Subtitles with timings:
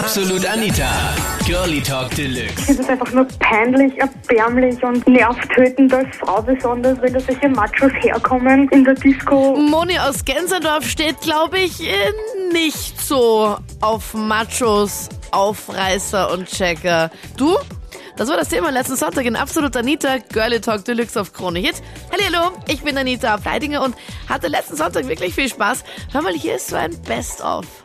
[0.00, 0.90] Absolut Anita.
[1.46, 2.72] Girlie Talk Deluxe.
[2.72, 8.68] Es einfach nur peinlich, erbärmlich und nervtötend als Frau besonders, wenn da solche Machos herkommen
[8.70, 9.54] in der Disco.
[9.54, 11.94] Moni aus Gensendorf steht, glaube ich, äh,
[12.52, 17.12] nicht so auf Machos, Aufreißer und Checker.
[17.36, 17.56] Du?
[18.16, 21.76] Das war das Thema letzten Sonntag in Absolut Anita, Girlie Talk Deluxe auf Krone Hit.
[22.10, 23.94] Hallo, ich bin Anita Fleidinger und
[24.28, 25.84] hatte letzten Sonntag wirklich viel Spaß.
[26.12, 27.83] Hör mal, hier ist so ein Best-of.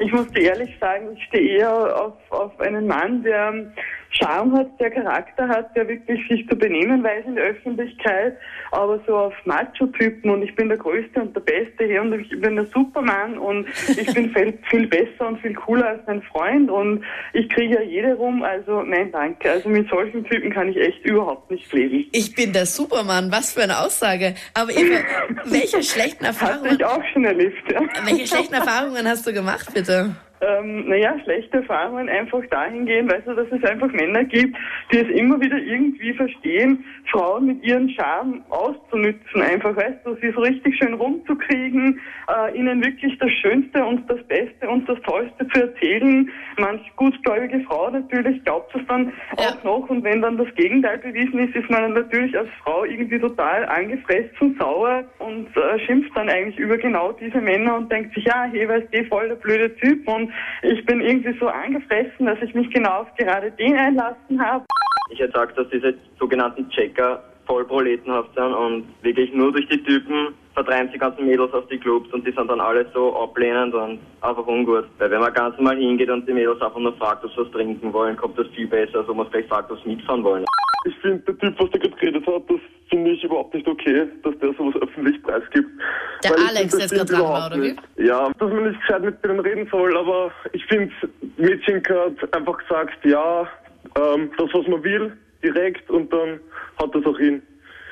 [0.00, 3.72] Ich muss dir ehrlich sagen, ich stehe eher auf, auf einen Mann, der
[4.16, 8.36] Charme hat, der Charakter hat, der wirklich sich zu benehmen weiß in der Öffentlichkeit,
[8.70, 12.28] aber so auf Macho-Typen und ich bin der Größte und der Beste hier und ich
[12.40, 16.70] bin der Superman und ich bin viel, viel besser und viel cooler als mein Freund
[16.70, 19.50] und ich kriege ja jede rum, also nein, danke.
[19.50, 22.06] Also mit solchen Typen kann ich echt überhaupt nicht leben.
[22.12, 24.34] Ich bin der Superman, was für eine Aussage.
[24.54, 25.00] Aber Eva,
[25.44, 27.80] welche schlechten Hatte Erfahrungen, ich auch schon erlebt, ja.
[28.04, 30.14] welche schlechten Erfahrungen hast du gemacht, bitte?
[30.46, 34.56] Ähm, naja, schlechte Erfahrungen einfach dahingehend, weißt du, dass es einfach Männer gibt,
[34.92, 40.30] die es immer wieder irgendwie verstehen, Frauen mit ihren Charme auszunützen, einfach, weißt du, sie
[40.32, 45.46] so richtig schön rumzukriegen, äh, ihnen wirklich das Schönste und das Beste und das Tollste
[45.48, 46.30] zu erzählen.
[46.58, 49.48] Manch gutgläubige Frau natürlich glaubt das dann Ja.
[49.48, 52.84] auch noch und wenn dann das Gegenteil bewiesen ist, ist man dann natürlich als Frau
[52.84, 58.14] irgendwie total angefressen, sauer und äh, schimpft dann eigentlich über genau diese Männer und denkt
[58.14, 62.38] sich, ja, weißt du, voll der blöde Typ und ich bin irgendwie so angefressen, dass
[62.42, 64.64] ich mich genau auf gerade den einlassen habe.
[65.10, 69.82] Ich hätte gesagt, dass diese sogenannten Checker voll proletenhaft sind und wirklich nur durch die
[69.82, 73.74] Typen vertreiben sie ganzen Mädels aus die Clubs und die sind dann alle so ablehnend
[73.74, 74.86] und einfach ungut.
[74.98, 77.50] Weil wenn man ganz normal hingeht und die Mädels einfach nur fragt, ob sie was
[77.50, 80.44] trinken wollen, kommt das viel besser, als wenn man vielleicht fragt, ob sie mitfahren wollen.
[80.86, 84.06] Ich finde, der Typ, was der gerade geredet hat, das finde ich überhaupt nicht okay,
[84.22, 85.68] dass der sowas öffentlich preisgibt.
[86.22, 87.76] Der Weil Alex, der jetzt gerade dran oder wie?
[88.04, 90.92] Ja, dass man nicht gescheit mit denen reden soll, aber ich finde,
[91.38, 93.48] Mädchen hat einfach gesagt, ja,
[93.96, 96.38] ähm, das, was man will, direkt und dann
[96.78, 97.40] hat das auch hin.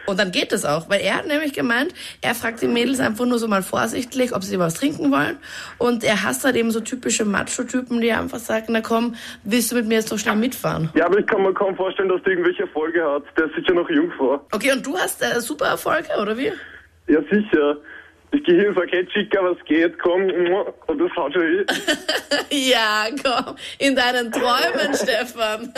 [0.04, 3.24] Und dann geht es auch, weil er hat nämlich gemeint, er fragt die Mädels einfach
[3.24, 5.38] nur so mal vorsichtig, ob sie was trinken wollen.
[5.78, 9.14] Und er hasst halt eben so typische Macho-Typen, die einfach sagen, na komm,
[9.44, 10.90] willst du mit mir jetzt so schnell mitfahren?
[10.94, 13.22] Ja, aber ich kann mir kaum vorstellen, dass der irgendwelche Erfolge hat.
[13.38, 14.44] Der ist sicher noch Jungfrau.
[14.50, 16.52] Okay, und du hast äh, super Erfolge, oder wie?
[17.06, 17.78] Ja, sicher.
[18.34, 20.22] Ich gehe und sage, hey Chica, was geht, komm,
[20.86, 21.64] und das haut schon eh.
[22.70, 25.72] Ja, komm, in deinen Träumen, Stefan.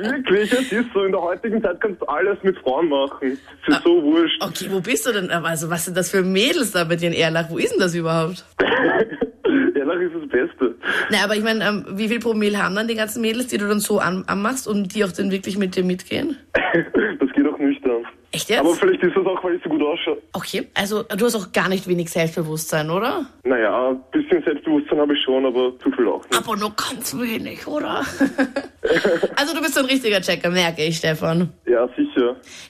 [0.00, 3.38] Wirklich, es ist so, in der heutigen Zeit kannst du alles mit Frauen machen.
[3.66, 4.40] Es ist so wurscht.
[4.40, 5.30] Okay, wo bist du denn?
[5.30, 7.50] Also, was sind das für Mädels da bei dir in Erlach?
[7.50, 8.44] Wo ist denn das überhaupt?
[9.74, 10.74] Ehrlich ist das Beste.
[11.10, 13.66] Na, aber ich meine, ähm, wie viel Promille haben dann die ganzen Mädels, die du
[13.66, 16.36] dann so an anmachst und die auch dann wirklich mit dir mitgehen?
[17.18, 18.06] Das geht auch nüchtern.
[18.40, 18.60] Echt jetzt?
[18.60, 20.16] Aber vielleicht ist das auch, weil ich so gut ausschaue.
[20.32, 23.26] Okay, also du hast auch gar nicht wenig Selbstbewusstsein, oder?
[23.44, 26.36] Naja, ein bisschen Selbstbewusstsein habe ich schon, aber zu viel auch nicht.
[26.36, 27.96] Aber nur ganz wenig, oder?
[29.36, 31.52] also du bist so ein richtiger Checker, merke ich, Stefan.
[31.66, 32.09] Ja, sicher.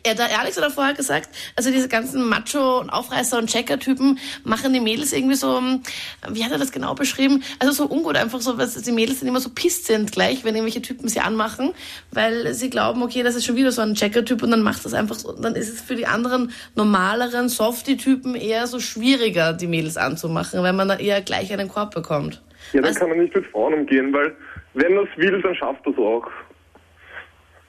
[0.07, 4.73] Ja, der Alex hat vorher gesagt, also diese ganzen Macho- und Aufreißer- und Checker-Typen machen
[4.73, 5.83] die Mädels irgendwie so, ähm,
[6.29, 7.43] wie hat er das genau beschrieben?
[7.59, 10.55] Also so ungut, einfach so, was die Mädels sind immer so pisst sind gleich, wenn
[10.55, 11.73] irgendwelche Typen sie anmachen,
[12.13, 14.95] weil sie glauben, okay, das ist schon wieder so ein Checker-Typ und dann macht das
[14.95, 19.97] einfach so, dann ist es für die anderen normaleren Softie-Typen eher so schwieriger, die Mädels
[19.97, 22.41] anzumachen, weil man dann eher gleich einen Korb bekommt.
[22.73, 24.35] Ja, dann Was- kann man nicht mit Frauen umgehen, weil
[24.75, 26.27] wenn es will, dann schafft es auch.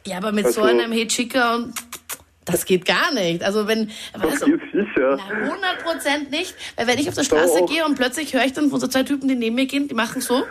[0.05, 1.73] Ja, aber mit so Also- einem Hey Chica und
[2.45, 3.43] das geht gar nicht.
[3.43, 5.17] Also wenn, geht sicher.
[5.29, 6.55] Na, 100 Prozent nicht.
[6.75, 7.69] Weil wenn ich auf der Straße Doch.
[7.69, 9.93] gehe und plötzlich höre ich dann von so zwei Typen, die neben mir gehen, die
[9.93, 10.43] machen so,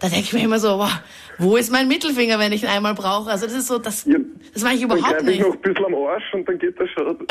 [0.00, 0.90] da denke ich mir immer so, wow,
[1.36, 3.30] wo ist mein Mittelfinger, wenn ich ihn einmal brauche?
[3.30, 4.16] Also das ist so, das, Ja,
[4.54, 5.40] das mache ich Dann überhaupt ich nicht.
[5.40, 7.18] noch ein bisschen am Arsch und dann geht das schon.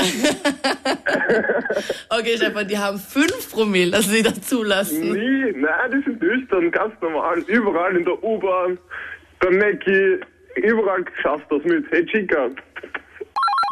[2.10, 5.12] Okay, Stefan, die haben fünf Promille, dass sie das zulassen.
[5.14, 7.40] Nie, nein, die sind nüchtern, ganz normal.
[7.48, 8.78] Überall in der U-Bahn,
[9.40, 10.20] beim Mackie,
[10.64, 11.86] überall schaffst du das mit.
[11.92, 12.50] Hey Chica.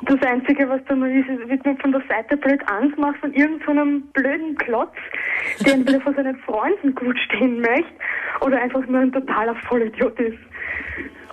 [0.07, 3.33] Das Einzige, was da noch ist, ist, wird mir von der Seite blöd angemacht von
[3.33, 4.93] irgendeinem blöden Klotz,
[5.65, 7.93] der entweder vor seinen Freunden gut stehen möchte
[8.41, 10.37] oder einfach nur ein totaler Vollidiot ist.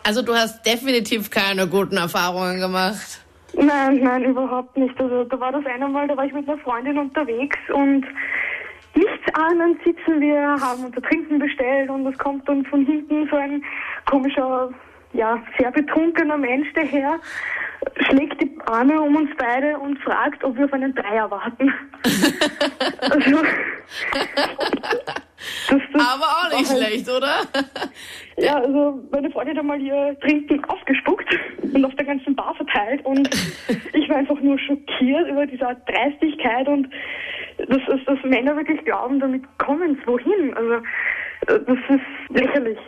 [0.04, 3.20] Also du hast definitiv keine guten Erfahrungen gemacht.
[3.54, 4.98] Nein, nein, überhaupt nicht.
[5.00, 8.06] Also da war das eine Mal, da war ich mit einer Freundin unterwegs und
[8.94, 13.36] nichts ahnend sitzen wir, haben unser Trinken bestellt und es kommt dann von hinten so
[13.36, 13.62] ein
[14.06, 14.70] komischer,
[15.12, 17.20] ja, sehr betrunkener Mensch daher
[18.08, 21.72] schlägt die Arme um uns beide und fragt, ob wir auf einen Dreier warten.
[23.00, 23.42] also,
[25.68, 27.40] das, das Aber auch nicht halt- schlecht, oder?
[28.36, 31.28] Ja, also meine Freundin hat mal ihr Trinken ausgespuckt
[31.72, 33.28] und auf der ganzen Bar verteilt und
[33.92, 36.88] ich war einfach nur schockiert über diese Art Dreistigkeit und
[37.58, 40.54] dass, dass, dass Männer wirklich glauben, damit kommen sie wohin.
[40.54, 40.84] Also
[41.46, 42.78] das ist lächerlich.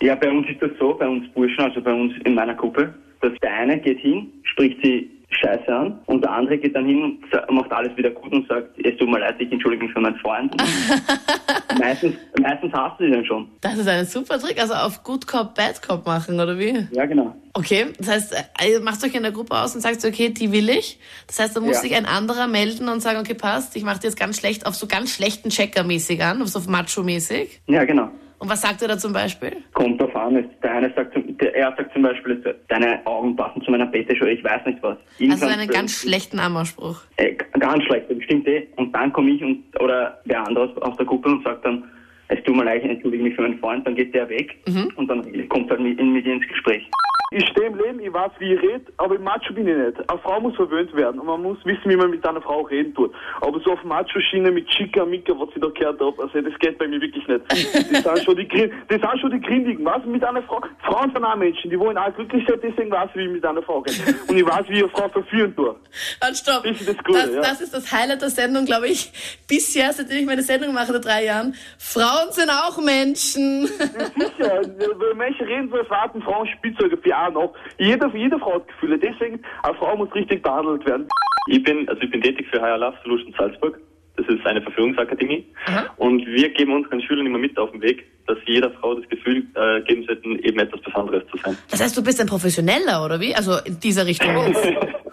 [0.00, 2.94] Ja, bei uns ist das so, bei uns Burschen, also bei uns in meiner Gruppe,
[3.22, 5.10] dass der eine geht hin, spricht sie
[5.46, 7.02] Scheiße an und der andere geht dann hin
[7.48, 10.00] und macht alles wieder gut und sagt, es tut mir leid, ich entschuldige mich für
[10.00, 10.50] meinen Freund.
[10.52, 10.62] Und
[11.78, 13.48] meistens, meistens hast du sie dann schon.
[13.60, 14.60] Das ist ein super Trick.
[14.60, 16.86] Also auf Good Cop, Bad Cop machen, oder wie?
[16.92, 17.34] Ja, genau.
[17.52, 20.50] Okay, das heißt, äh, ihr macht euch in der Gruppe aus und sagt, okay, die
[20.52, 20.98] will ich.
[21.26, 21.80] Das heißt, da muss Ja.
[21.80, 24.74] sich ein anderer melden und sagen, okay, passt, ich mache dir jetzt ganz schlecht, auf
[24.74, 27.60] so ganz schlechten Checker-mäßig an, auf so Macho-mäßig.
[27.68, 28.10] Ja, genau.
[28.38, 29.56] Und was sagt er da zum Beispiel?
[29.72, 30.44] Kommt drauf an.
[30.62, 34.30] Der eine sagt, zum- der, er sagt zum Beispiel, deine Augen passen zu meiner Betteschuhe,
[34.30, 34.98] ich weiß nicht was.
[34.98, 37.00] Also Irgendwann- einen ganz schlechten Ammerspruch.
[37.16, 38.66] Äh, ganz schlecht, das stimmt eh.
[38.76, 41.84] Und dann komme ich und, oder der andere aus, der Gruppe und sagt dann,
[42.28, 44.56] es tut mir leid, ich entschuldige mich für meinen Freund, dann geht der weg
[44.96, 46.82] und dann kommt er mit, mit ins Gespräch.
[47.32, 50.10] Ich stehe im Leben, ich weiß, wie ich rede, aber im Macho bin ich nicht.
[50.10, 52.94] Eine Frau muss verwöhnt werden und man muss wissen, wie man mit einer Frau reden
[52.94, 53.12] tut.
[53.40, 56.78] Aber so auf Macho-Schiene mit Chica, Mika, was ich da gehört habe, also das geht
[56.78, 57.40] bei mir wirklich nicht.
[57.50, 60.04] Das sind schon die, Grin- das sind schon die Grindigen, was?
[60.04, 63.16] Mit einer Frau, Frauen sind auch Menschen, die wollen auch glücklich sein, deswegen weiß ich,
[63.16, 64.14] wie ich mit einer Frau rede.
[64.28, 65.70] Und ich weiß, wie ich eine Frau verführen tue.
[65.70, 66.62] Und stopp.
[66.62, 67.40] Das ist das Gute, das, ja.
[67.40, 69.10] das ist das Highlight der Sendung, glaube ich,
[69.48, 71.54] bisher, seitdem ich meine Sendung mache, seit drei Jahren.
[71.76, 73.66] Frauen sind auch Menschen.
[73.66, 77.54] Sicher, wenn Menschen reden so, als warten Frauen Spielzeuge für auch noch.
[77.78, 81.08] Jeder, jede Frau hat Gefühle, deswegen, eine Frau muss richtig behandelt werden.
[81.48, 83.78] Ich bin, also ich bin tätig für Higher Love Solutions Salzburg.
[84.16, 85.46] Das ist eine Verführungsakademie.
[85.66, 85.84] Aha.
[85.98, 89.06] Und wir geben unseren Schülern immer mit auf den Weg, dass sie jeder Frau das
[89.10, 91.56] Gefühl äh, geben sollten, eben etwas Besonderes zu sein.
[91.70, 93.34] Das heißt, du bist ein Professioneller, oder wie?
[93.34, 94.66] Also in dieser Richtung jetzt.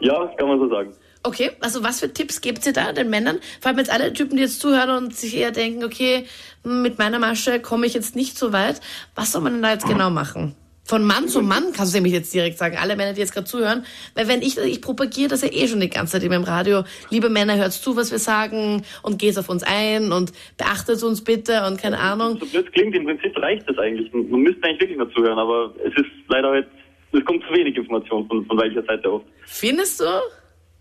[0.00, 0.94] Ja, das kann man so sagen.
[1.22, 3.38] Okay, also was für Tipps gebt ihr da den Männern?
[3.60, 6.24] Vor allem jetzt alle Typen, die jetzt zuhören und sich eher denken, okay,
[6.64, 8.80] hm, mit meiner Masche komme ich jetzt nicht so weit.
[9.14, 10.54] Was soll man denn da jetzt genau machen?
[10.84, 13.46] Von Mann zu Mann kannst du nämlich jetzt direkt sagen, alle Männer, die jetzt gerade
[13.46, 13.84] zuhören.
[14.14, 16.82] Weil wenn ich, ich propagiere das ja eh schon die ganze Zeit immer im Radio.
[17.10, 21.22] Liebe Männer, hört zu, was wir sagen und geht auf uns ein und beachtet uns
[21.22, 22.38] bitte und keine Ahnung.
[22.40, 24.12] So blöd klingt, im Prinzip reicht das eigentlich.
[24.12, 26.66] Man müsste eigentlich wirklich nur zuhören, aber es ist leider halt,
[27.12, 29.26] es kommt zu wenig Information von, von welcher Seite oft.
[29.46, 30.04] Findest du?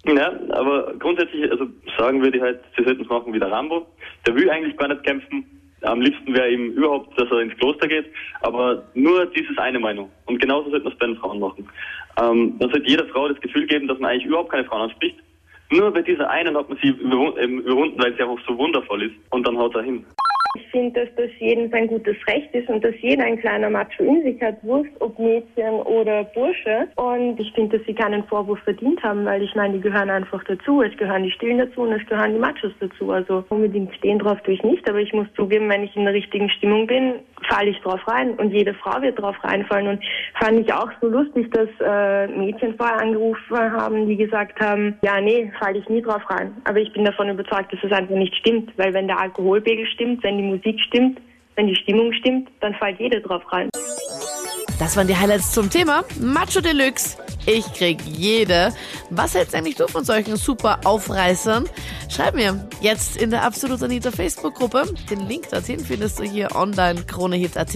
[0.06, 1.66] Ja, aber grundsätzlich, also
[1.98, 3.86] sagen würde ich halt, sie sollten es machen wie der Rambo.
[4.26, 5.46] Der will eigentlich gar nicht kämpfen.
[5.82, 8.06] Am liebsten wäre ihm überhaupt, dass er ins Kloster geht,
[8.42, 10.12] aber nur dieses eine Meinung.
[10.26, 11.68] Und genauso sollten wir es bei den Frauen machen.
[12.22, 15.18] Ähm, dann sollte jeder Frau das Gefühl geben, dass man eigentlich überhaupt keine Frauen anspricht.
[15.72, 19.04] Nur bei dieser einen hat man sie überwun- ähm, überwunden, weil sie einfach so wundervoll
[19.04, 19.16] ist.
[19.30, 20.04] Und dann haut er hin.
[20.56, 24.04] Ich finde, dass das jedem sein gutes Recht ist und dass jeder ein kleiner Macho
[24.04, 26.88] in sich hat, Wurst, ob Mädchen oder Bursche.
[26.96, 30.44] Und ich finde, dass sie keinen Vorwurf verdient haben, weil ich meine, die gehören einfach
[30.46, 30.82] dazu.
[30.82, 33.12] Es gehören die Stillen dazu und es gehören die Machos dazu.
[33.12, 36.16] Also unbedingt stehen drauf tue ich nicht, aber ich muss zugeben, wenn ich in der
[36.16, 37.16] richtigen Stimmung bin,
[37.50, 39.88] falle ich drauf rein und jede Frau wird drauf reinfallen.
[39.88, 40.04] Und
[40.40, 45.20] fand ich auch so lustig, dass äh, Mädchen vorher angerufen haben, die gesagt haben, ja,
[45.20, 46.54] nee, falle ich nie drauf rein.
[46.64, 50.24] Aber ich bin davon überzeugt, dass es einfach nicht stimmt, weil wenn der Alkoholpegel stimmt,
[50.24, 51.20] wenn die Musik stimmt,
[51.56, 53.70] wenn die Stimmung stimmt, dann fällt jede drauf rein.
[54.80, 57.18] Das waren die Highlights zum Thema Macho Deluxe.
[57.46, 58.74] Ich krieg jede.
[59.10, 61.68] Was hältst eigentlich du von solchen super Aufreißern?
[62.10, 64.86] Schreib mir jetzt in der Absolut Anita Facebook-Gruppe.
[65.10, 67.76] Den Link dorthin findest du hier online kronehit.at.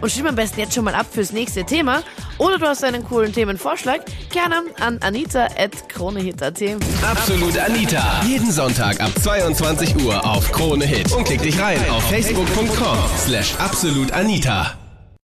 [0.00, 2.02] Und stimm am besten jetzt schon mal ab fürs nächste Thema.
[2.38, 4.02] Oder du hast einen coolen Themenvorschlag.
[4.30, 6.62] Gerne an anita.kronehit.at.
[7.02, 8.22] Absolut Anita.
[8.24, 11.10] Jeden Sonntag ab 22 Uhr auf Krone Hit.
[11.12, 14.76] Und klick dich rein auf facebook.com slash absolutanita.